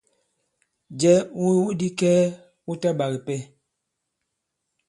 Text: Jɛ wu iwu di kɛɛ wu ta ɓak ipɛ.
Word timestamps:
Jɛ 0.99 1.13
wu 1.39 1.47
iwu 1.57 1.69
di 1.79 1.87
kɛɛ 1.99 2.21
wu 2.65 2.73
ta 2.81 2.89
ɓak 2.97 3.11
ipɛ. 3.17 3.35